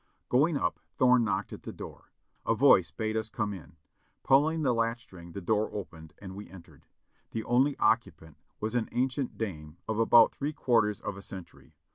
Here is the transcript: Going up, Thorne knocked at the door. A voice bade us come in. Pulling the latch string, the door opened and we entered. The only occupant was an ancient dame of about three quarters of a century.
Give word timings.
Going 0.29 0.57
up, 0.57 0.79
Thorne 0.97 1.23
knocked 1.23 1.53
at 1.53 1.61
the 1.61 1.71
door. 1.71 2.09
A 2.43 2.55
voice 2.55 2.89
bade 2.89 3.15
us 3.15 3.29
come 3.29 3.53
in. 3.53 3.75
Pulling 4.23 4.63
the 4.63 4.73
latch 4.73 5.03
string, 5.03 5.33
the 5.33 5.41
door 5.41 5.69
opened 5.71 6.15
and 6.19 6.33
we 6.35 6.49
entered. 6.49 6.87
The 7.29 7.43
only 7.43 7.77
occupant 7.77 8.37
was 8.59 8.73
an 8.73 8.89
ancient 8.93 9.37
dame 9.37 9.77
of 9.87 9.99
about 9.99 10.31
three 10.33 10.53
quarters 10.53 11.01
of 11.01 11.17
a 11.17 11.21
century. 11.21 11.75